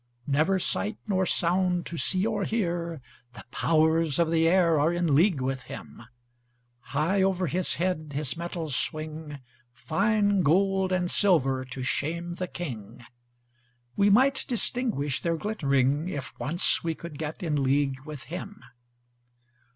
Never 0.25 0.57
sight 0.57 0.97
nor 1.05 1.27
sound 1.27 1.85
to 1.85 1.95
see 1.95 2.25
or 2.25 2.43
hear; 2.43 3.01
The 3.33 3.43
powers 3.51 4.17
of 4.17 4.31
the 4.31 4.47
air 4.47 4.79
are 4.79 4.91
in 4.91 5.13
league 5.13 5.41
with 5.41 5.61
him; 5.69 6.01
High 6.79 7.21
over 7.21 7.45
his 7.45 7.75
head 7.75 8.13
his 8.15 8.35
metals 8.35 8.75
swing, 8.75 9.41
Fine 9.71 10.41
gold 10.41 10.91
and 10.91 11.11
silver 11.11 11.63
to 11.65 11.83
shame 11.83 12.33
the 12.33 12.47
king; 12.47 13.05
We 13.95 14.09
might 14.09 14.43
distinguish 14.47 15.21
their 15.21 15.37
glittering, 15.37 16.09
If 16.09 16.33
once 16.39 16.83
we 16.83 16.95
could 16.95 17.19
get 17.19 17.43
in 17.43 17.61
league 17.61 17.99
with 18.03 18.23
him. 18.23 18.59